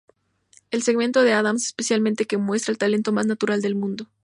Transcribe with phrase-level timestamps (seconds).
[0.71, 4.09] El segmento de Adams especialmente, que muestra el talento más natural del mundo.